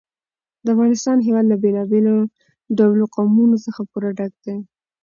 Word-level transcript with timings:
د 0.63 0.65
افغانستان 0.73 1.17
هېواد 1.27 1.45
له 1.51 1.57
بېلابېلو 1.63 2.15
ډولو 2.77 3.03
قومونه 3.15 3.55
څخه 3.65 3.81
پوره 3.91 4.09
ډک 4.17 4.33
دی. 4.45 4.55